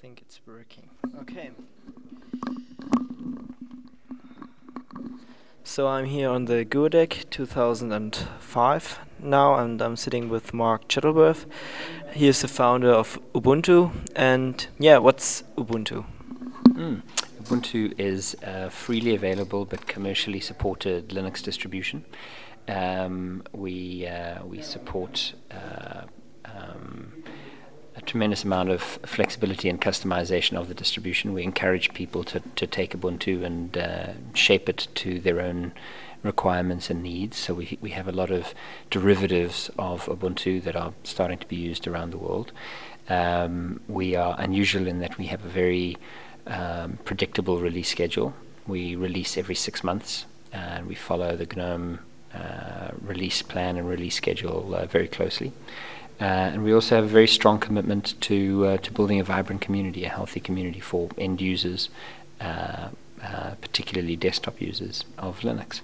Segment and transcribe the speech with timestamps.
[0.00, 0.88] think it's working.
[1.20, 1.50] Okay.
[5.62, 11.44] So I'm here on the GUADEC 2005 now, and I'm sitting with Mark Shuttleworth.
[12.14, 16.06] He is the founder of Ubuntu, and yeah, what's Ubuntu?
[16.64, 17.02] Mm.
[17.42, 22.06] Ubuntu is a freely available but commercially supported Linux distribution.
[22.68, 25.69] Um, we uh, we support uh,
[28.10, 31.32] tremendous amount of flexibility and customization of the distribution.
[31.32, 35.70] We encourage people to, to take Ubuntu and uh, shape it to their own
[36.24, 37.36] requirements and needs.
[37.36, 38.52] So we we have a lot of
[38.90, 42.50] derivatives of Ubuntu that are starting to be used around the world.
[43.08, 45.96] Um, we are unusual in that we have a very
[46.48, 48.34] um, predictable release schedule.
[48.66, 52.00] We release every six months, and we follow the GNOME
[52.34, 55.52] uh, release plan and release schedule uh, very closely.
[56.20, 59.62] Uh, and we also have a very strong commitment to uh, to building a vibrant
[59.62, 61.88] community, a healthy community for end users,
[62.40, 62.88] uh,
[63.22, 65.80] uh, particularly desktop users of Linux.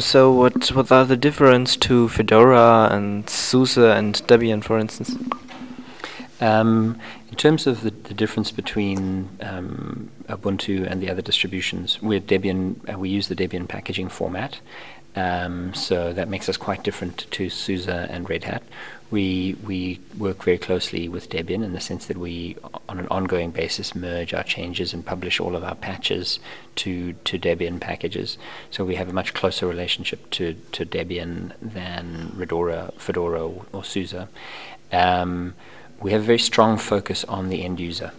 [0.00, 5.16] So, what what are the difference to Fedora and SUSE and Debian, for instance?
[6.40, 12.26] Um, in terms of the, the difference between um, Ubuntu and the other distributions, with
[12.26, 14.60] Debian, uh, we use the Debian packaging format,
[15.16, 18.62] um, so that makes us quite different to SUSE and Red Hat.
[19.10, 22.56] We we work very closely with Debian in the sense that we,
[22.88, 26.38] on an ongoing basis, merge our changes and publish all of our patches
[26.76, 28.38] to to Debian packages.
[28.70, 33.82] So we have a much closer relationship to, to Debian than Redora, Fedora, or, or
[33.82, 34.28] SUSE.
[34.92, 35.54] Um,
[36.00, 38.12] we have a very strong focus on the end user.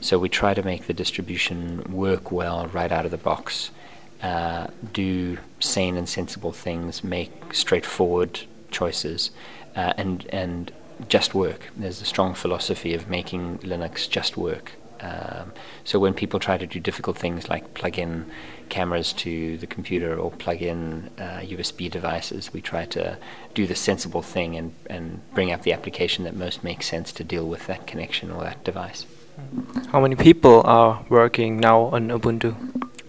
[0.00, 3.70] So we try to make the distribution work well right out of the box
[4.22, 9.30] uh, do sane and sensible things, make straightforward choices,
[9.74, 10.72] uh, and and
[11.08, 11.68] just work.
[11.76, 14.72] There's a strong philosophy of making Linux just work.
[15.00, 15.52] Um,
[15.84, 18.30] so when people try to do difficult things like plug in
[18.68, 23.18] cameras to the computer or plug in uh, USB devices, we try to
[23.54, 27.24] do the sensible thing and, and bring up the application that most makes sense to
[27.24, 29.06] deal with that connection or that device.
[29.92, 32.56] How many people are working now on Ubuntu?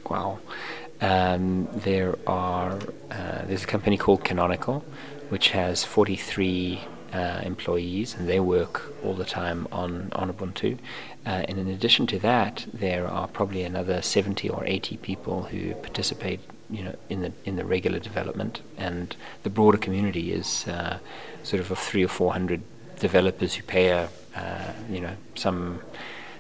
[0.10, 0.40] Wow.
[1.02, 2.80] Um, there are
[3.12, 4.84] uh, there's a company called Canonical,
[5.30, 6.82] which has 43
[7.14, 10.78] uh, employees, and they work all the time on on Ubuntu.
[11.26, 15.76] Uh, and in addition to that, there are probably another 70 or 80 people who
[15.76, 18.62] participate, you know, in the in the regular development.
[18.78, 21.00] And the broader community is uh,
[21.44, 22.62] sort of of three or four hundred
[23.00, 25.82] developers who pay a uh, you know some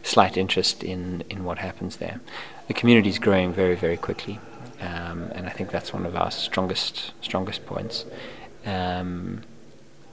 [0.03, 2.19] slight interest in in what happens there
[2.67, 4.39] the community is growing very, very quickly,
[4.81, 8.05] um, and I think that's one of our strongest strongest points.
[8.65, 9.43] Um,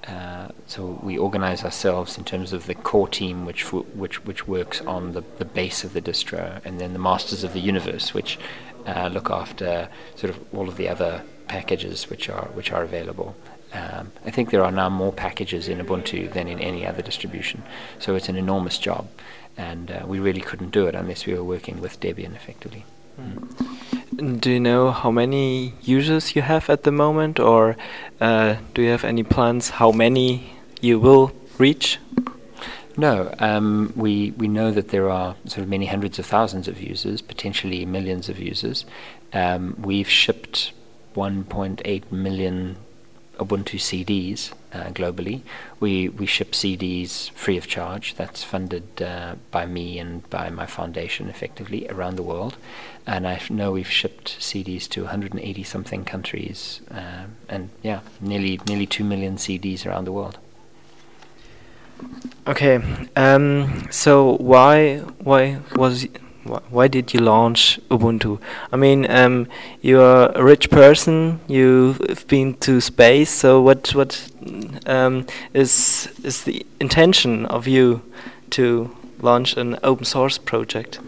[0.06, 4.80] uh, so we organize ourselves in terms of the core team, which which which works
[4.82, 8.38] on the, the base of the distro, and then the masters of the universe, which
[8.86, 13.34] uh, look after sort of all of the other packages which are which are available.
[13.72, 17.64] Um, I think there are now more packages in Ubuntu than in any other distribution,
[17.98, 19.08] so it's an enormous job
[19.56, 22.84] and uh, we really couldn't do it unless we were working with Debian effectively.
[23.20, 24.40] Mm.
[24.40, 27.76] Do you know how many users you have at the moment, or
[28.20, 31.98] uh, do you have any plans how many you will reach?
[32.96, 36.80] No, um, we we know that there are sort of many hundreds of thousands of
[36.80, 38.84] users, potentially millions of users.
[39.32, 40.72] Um, we've shipped
[41.16, 42.76] 1.8 million
[43.38, 45.42] Ubuntu CDs uh, globally.
[45.80, 48.14] We we ship CDs free of charge.
[48.14, 52.56] That's funded uh, by me and by my foundation, effectively around the world.
[53.06, 58.86] And I know we've shipped CDs to 180 something countries, uh, and yeah, nearly nearly
[58.86, 60.38] two million CDs around the world.
[62.46, 62.80] Okay,
[63.16, 66.06] um, so why why was
[66.44, 68.38] why did you launch Ubuntu?
[68.72, 69.46] I mean, um,
[69.80, 71.40] you're a rich person.
[71.48, 73.30] You've been to space.
[73.30, 74.30] So what what
[74.86, 78.02] um, is is the intention of you
[78.50, 81.00] to launch an open source project?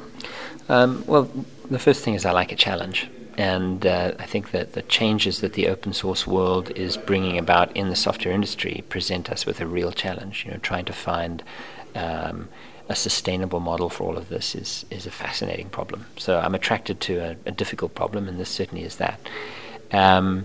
[0.69, 1.31] Um, well,
[1.71, 3.09] the first thing is I like a challenge.
[3.39, 7.77] And uh, I think that the changes that the open source world is bringing about
[7.77, 10.45] in the software industry present us with a real challenge.
[10.47, 11.43] You know, trying to find
[11.95, 12.49] um,
[12.89, 16.07] a sustainable model for all of this is is a fascinating problem.
[16.19, 19.21] So I'm attracted to a, a difficult problem, and this certainly is that.
[19.93, 20.45] Um,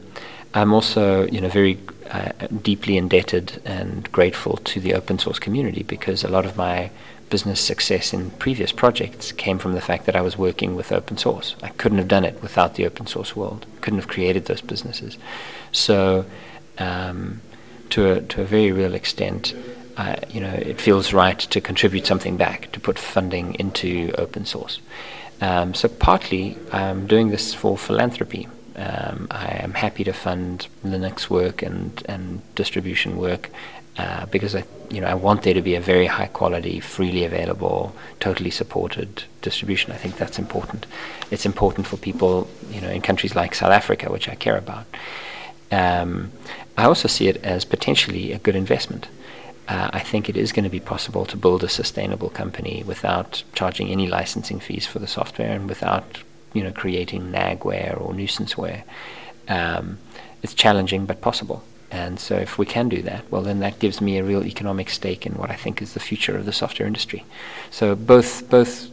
[0.54, 1.80] I'm also, you know, very
[2.10, 6.92] uh, deeply indebted and grateful to the open source community because a lot of my
[7.30, 11.18] business success in previous projects came from the fact that I was working with open
[11.18, 11.56] source.
[11.64, 13.66] I couldn't have done it without the open source world.
[13.80, 15.18] Couldn't have created those businesses.
[15.72, 16.26] So,
[16.78, 17.42] um,
[17.92, 19.54] to a, to a very real extent,
[20.02, 24.46] I, you know, it feels right to contribute something back, to put funding into open
[24.46, 24.80] source.
[25.42, 28.48] Um, so partly I'm doing this for philanthropy.
[28.76, 33.52] Um, I am happy to fund Linux work and, and distribution work
[33.98, 37.24] uh, because I, you know, I want there to be a very high quality, freely
[37.24, 39.92] available, totally supported distribution.
[39.92, 40.88] I think that's important.
[41.30, 44.86] It's important for people, you know, in countries like South Africa, which I care about.
[45.72, 46.32] Um,
[46.78, 49.08] I also see it as potentially a good investment.
[49.72, 53.42] Uh, I think it is going to be possible to build a sustainable company without
[53.54, 56.18] charging any licensing fees for the software and without,
[56.52, 58.84] you know, creating nagware or nuisanceware.
[59.48, 60.00] Um,
[60.44, 61.64] it's challenging but possible.
[61.90, 64.90] And so, if we can do that, well, then that gives me a real economic
[64.90, 67.24] stake in what I think is the future of the software industry.
[67.70, 68.90] So, both both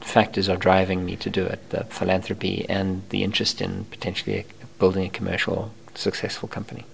[0.00, 4.44] factors are driving me to do it: the philanthropy and the interest in potentially
[4.80, 6.84] building a commercial, successful company.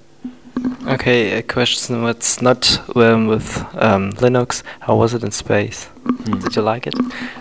[0.87, 4.62] Okay, a question that's not um, with um, Linux.
[4.81, 5.88] How was it in space?
[6.05, 6.43] Mm.
[6.43, 6.94] Did you like it?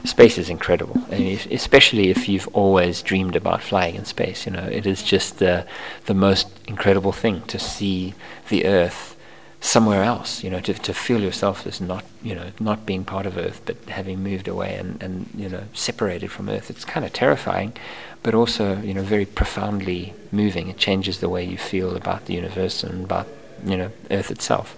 [0.06, 4.46] Space is incredible, I mean, if, especially if you've always dreamed about flying in space.
[4.46, 5.66] You know, it is just the
[6.06, 8.14] the most incredible thing to see
[8.50, 9.16] the Earth
[9.62, 10.44] somewhere else.
[10.44, 13.62] You know, to to feel yourself as not you know not being part of Earth,
[13.66, 16.70] but having moved away and and you know separated from Earth.
[16.70, 17.74] It's kind of terrifying,
[18.24, 20.70] but also you know very profoundly moving.
[20.70, 23.28] It changes the way you feel about the universe and about
[23.66, 24.76] you know Earth itself.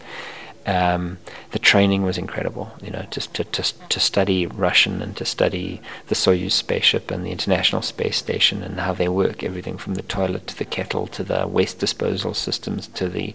[0.66, 1.18] Um,
[1.52, 5.82] the training was incredible, you know, just to, to, to study Russian and to study
[6.08, 10.04] the Soyuz spaceship and the International Space Station and how they work, everything from the
[10.04, 13.34] toilet to the kettle to the waste disposal systems to the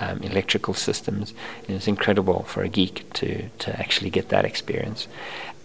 [0.00, 1.32] um, electrical systems.
[1.68, 5.06] And it's incredible for a geek to, to actually get that experience.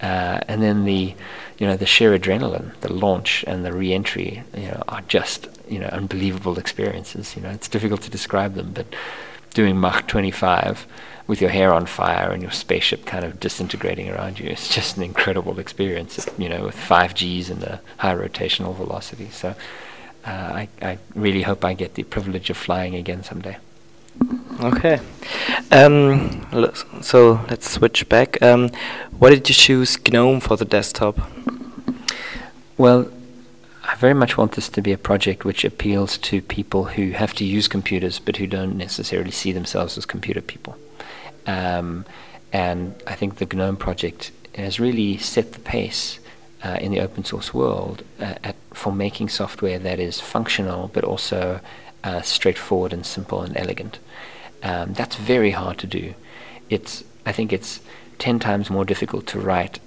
[0.01, 1.15] Uh, and then the,
[1.57, 5.79] you know, the sheer adrenaline, the launch and the re-entry, you know, are just, you
[5.79, 7.35] know, unbelievable experiences.
[7.35, 8.85] You know, it's difficult to describe them, but
[9.53, 10.87] doing Mach 25
[11.27, 14.49] with your hair on fire and your spaceship kind of disintegrating around you.
[14.49, 19.29] It's just an incredible experience, you know, with five Gs and the high rotational velocity.
[19.29, 19.49] So
[20.25, 23.57] uh, I, I really hope I get the privilege of flying again someday.
[24.61, 24.99] Okay.
[25.71, 26.47] Um,
[27.01, 28.41] so let's switch back.
[28.41, 28.69] Um,
[29.17, 31.19] why did you choose GNOME for the desktop?
[32.77, 33.09] Well,
[33.89, 37.33] I very much want this to be a project which appeals to people who have
[37.33, 40.77] to use computers but who don't necessarily see themselves as computer people.
[41.47, 42.05] Um,
[42.53, 46.19] and I think the GNOME project has really set the pace
[46.63, 51.03] uh, in the open source world uh, at, for making software that is functional but
[51.03, 51.59] also
[52.03, 53.97] uh, straightforward and simple and elegant.
[54.61, 56.13] Um, that's very hard to do.
[56.69, 57.79] It's I think it's
[58.19, 59.79] ten times more difficult to write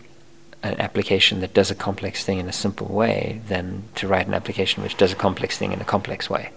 [0.62, 4.34] an application that does a complex thing in a simple way than to write an
[4.34, 6.50] application which does a complex thing in a complex way.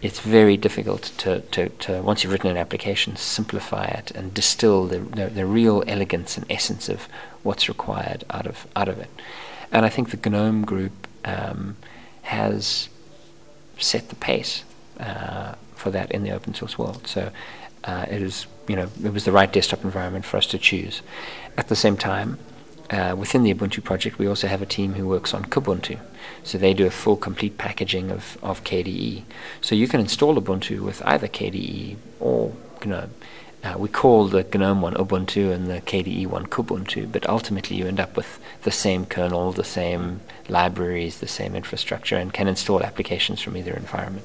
[0.00, 4.86] It's very difficult to, to, to once you've written an application, simplify it and distill
[4.86, 7.08] the, the, the real elegance and essence of
[7.42, 9.10] what's required out of out of it.
[9.72, 11.76] And I think the GNOME group um,
[12.22, 12.88] has
[13.78, 14.64] set the pace
[15.00, 17.06] uh, for that in the open source world.
[17.06, 17.30] So
[17.84, 21.02] uh, it is, you know, it was the right desktop environment for us to choose.
[21.56, 22.38] At the same time,
[22.90, 25.98] uh, within the Ubuntu project, we also have a team who works on Kubuntu.
[26.42, 29.24] So they do a full, complete packaging of, of KDE.
[29.60, 32.54] So you can install Ubuntu with either KDE or
[32.84, 33.10] GNOME.
[33.62, 37.86] Uh, we call the GNOME one Ubuntu and the KDE one Kubuntu, but ultimately you
[37.86, 42.82] end up with the same kernel, the same libraries, the same infrastructure, and can install
[42.82, 44.24] applications from either environment.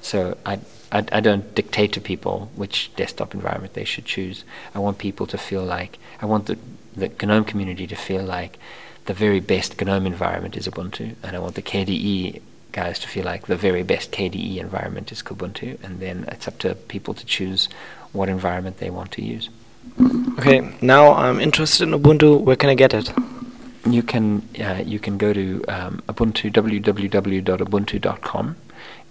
[0.00, 0.60] So I,
[0.92, 4.44] I, I, don't dictate to people which desktop environment they should choose.
[4.76, 6.56] I want people to feel like, I want the
[6.98, 8.58] the GNOME community to feel like
[9.06, 13.24] the very best GNOME environment is Ubuntu, and I want the KDE guys to feel
[13.24, 17.24] like the very best KDE environment is Kubuntu, and then it's up to people to
[17.24, 17.68] choose
[18.12, 19.48] what environment they want to use.
[20.38, 22.40] Okay, now I'm interested in Ubuntu.
[22.40, 23.12] Where can I get it?
[23.86, 28.56] You can uh, you can go to um, Ubuntu www.ubuntu.com,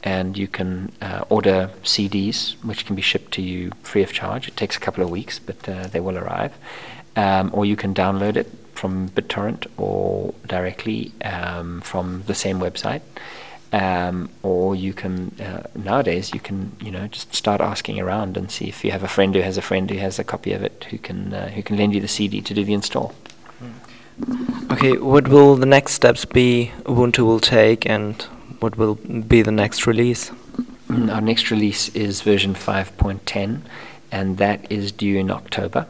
[0.03, 4.47] and you can uh, order CDs, which can be shipped to you free of charge.
[4.47, 6.53] It takes a couple of weeks, but uh, they will arrive
[7.17, 13.01] um, or you can download it from BitTorrent or directly um, from the same website.
[13.73, 18.49] Um, or you can uh, nowadays you can you know just start asking around and
[18.49, 20.63] see if you have a friend who has a friend who has a copy of
[20.63, 23.13] it who can uh, who can lend you the CD to do the install.
[24.71, 28.21] Okay, what will the next steps be Ubuntu will take, and
[28.59, 30.31] what will be the next release?
[30.87, 33.61] Mm, our next release is version 5.10,
[34.11, 35.85] and that is due in October.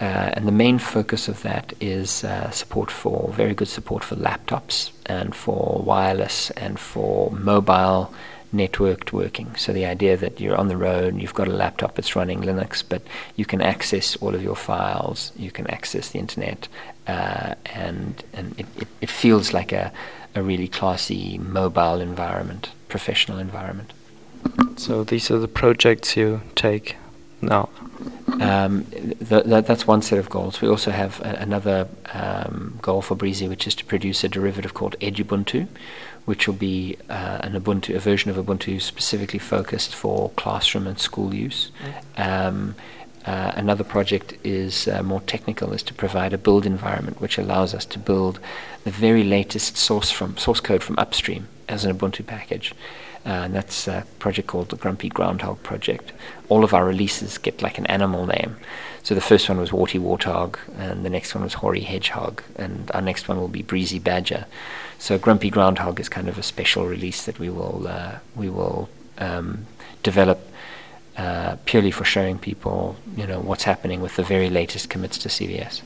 [0.00, 4.16] Uh, and the main focus of that is uh, support for very good support for
[4.16, 8.12] laptops and for wireless and for mobile
[8.52, 9.54] networked working.
[9.56, 12.82] So the idea that you're on the road, you've got a laptop that's running Linux,
[12.86, 13.02] but
[13.36, 16.68] you can access all of your files, you can access the internet,
[17.06, 19.92] uh, and and it, it, it, feels like a,
[20.34, 23.92] a really classy mobile environment, professional environment.
[24.76, 26.96] So these are the projects you take
[27.40, 27.70] now.
[28.42, 30.60] Um, th- th- that's one set of goals.
[30.60, 34.74] We also have a- another um, goal for Breezy, which is to produce a derivative
[34.74, 35.66] called Edubuntu,
[36.24, 40.98] which will be uh, an Ubuntu, a version of Ubuntu specifically focused for classroom and
[40.98, 41.70] school use.
[42.16, 42.46] Mm.
[42.46, 42.74] Um,
[43.26, 47.72] uh, another project is uh, more technical, is to provide a build environment which allows
[47.74, 48.40] us to build
[48.84, 52.74] the very latest source from source code from upstream as an Ubuntu package.
[53.24, 56.12] Uh, and that's a project called the Grumpy Groundhog Project.
[56.48, 58.56] All of our releases get like an animal name.
[59.04, 62.90] So the first one was Warty Warthog, and the next one was Hoary Hedgehog, and
[62.94, 64.46] our next one will be Breezy Badger.
[64.98, 68.88] So Grumpy Groundhog is kind of a special release that we will uh, we will
[69.18, 69.66] um,
[70.02, 70.40] develop
[71.16, 75.28] uh, purely for showing people, you know, what's happening with the very latest commits to
[75.28, 75.82] CVS.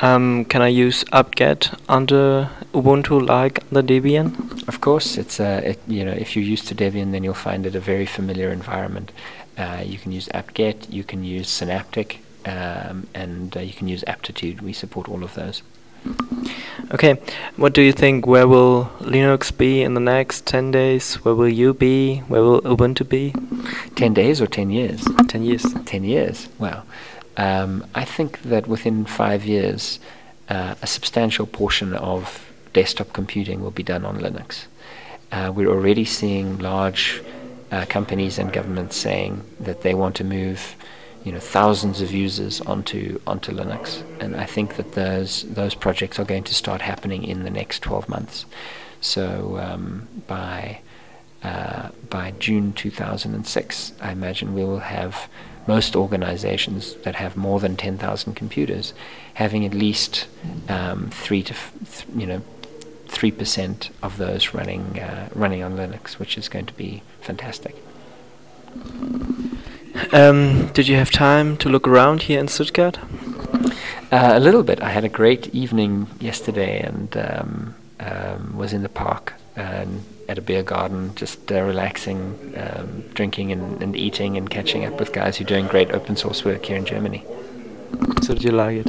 [0.00, 4.43] Um, can I use apt-get under Ubuntu like the Debian?
[4.66, 7.66] Of course, it's uh, it, you know if you're used to Debian, then you'll find
[7.66, 9.12] it a very familiar environment.
[9.56, 14.02] Uh, you can use apt-get, you can use Synaptic, um, and uh, you can use
[14.06, 14.62] Aptitude.
[14.62, 15.62] We support all of those.
[16.92, 17.14] Okay,
[17.56, 18.26] what do you think?
[18.26, 21.14] Where will Linux be in the next 10 days?
[21.24, 22.18] Where will you be?
[22.28, 23.34] Where will Ubuntu be?
[23.96, 25.06] 10 days or 10 years?
[25.28, 25.64] 10 years.
[25.86, 26.82] 10 years, wow.
[27.36, 29.98] Um, I think that within five years,
[30.48, 32.43] uh, a substantial portion of
[32.74, 34.66] desktop computing will be done on Linux.
[35.32, 37.22] Uh, we're already seeing large
[37.72, 40.76] uh, companies and governments saying that they want to move
[41.24, 46.18] you know thousands of users onto onto Linux, and I think that those those projects
[46.18, 48.44] are going to start happening in the next 12 months.
[49.00, 50.80] So um, by
[51.42, 55.28] uh, by June 2006, I imagine we will have
[55.66, 58.92] most organizations that have more than 10,000 computers
[59.34, 60.26] having at least
[60.68, 62.42] um, three to f- th- you know
[63.24, 67.74] three percent of those running uh, running on Linux, which is going to be fantastic.
[70.12, 72.98] Um, did you have time to look around here in Stuttgart?
[74.12, 74.82] Uh, a little bit.
[74.82, 80.36] I had a great evening yesterday and um, um, was in the park and at
[80.36, 82.18] a beer garden, just uh, relaxing,
[82.58, 86.14] um, drinking and, and, eating and catching up with guys who are doing great open
[86.16, 87.24] source work here in Germany.
[88.22, 88.88] So did you like it?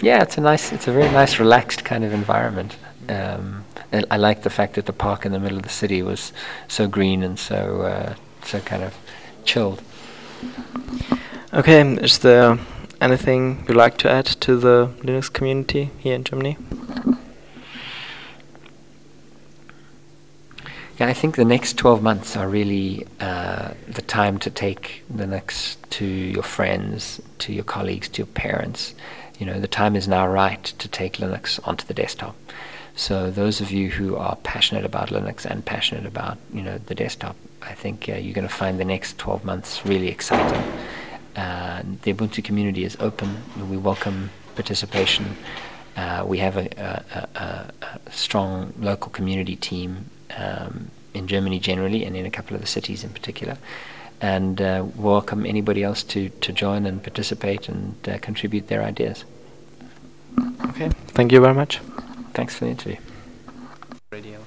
[0.00, 2.76] Yeah, it's a nice, it's a very nice, relaxed kind of environment.
[3.08, 3.64] Um,
[4.10, 6.32] I like the fact that the park in the middle of the city was
[6.68, 8.96] so green and so uh, so kind of
[9.44, 9.82] chilled.
[11.52, 12.58] Okay, is there
[13.00, 16.56] anything you'd like to add to the Linux community here in Germany?
[20.98, 25.76] Yeah, I think the next 12 months are really uh, the time to take Linux
[25.90, 28.94] to your friends, to your colleagues, to your parents.
[29.38, 32.36] You know, the time is now right to take Linux onto the desktop.
[32.96, 36.94] So those of you who are passionate about Linux and passionate about you know the
[36.94, 40.62] desktop, I think uh, you're going to find the next 12 months really exciting.
[41.34, 43.42] Uh, the Ubuntu community is open.
[43.68, 45.36] We welcome participation.
[45.96, 47.72] Uh, we have a, a, a,
[48.06, 52.66] a, strong local community team um, in Germany generally, and in a couple of the
[52.66, 53.58] cities in particular.
[54.20, 59.24] And uh, welcome anybody else to, to join and participate and uh, contribute their ideas.
[60.66, 61.80] Okay, thank you very much.
[62.34, 62.96] Thanks for the interview.
[64.10, 64.43] Radio.